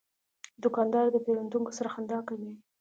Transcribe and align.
دوکاندار 0.63 1.05
د 1.11 1.17
پیرودونکو 1.25 1.75
سره 1.77 1.89
خندا 1.93 2.19
کوي. 2.27 2.51